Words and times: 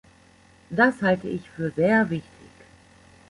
Das 0.71 0.99
halte 1.03 1.27
ich 1.27 1.47
für 1.51 1.69
sehr 1.69 2.09
wichtig. 2.09 2.49